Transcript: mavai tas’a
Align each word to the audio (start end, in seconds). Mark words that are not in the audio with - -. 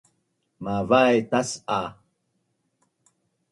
mavai 0.63 1.17
tas’a 1.29 1.81